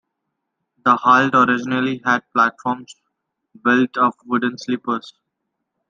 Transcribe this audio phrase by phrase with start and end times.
[0.83, 2.95] The halt originally had platforms
[3.63, 5.13] built of wooden sleepers.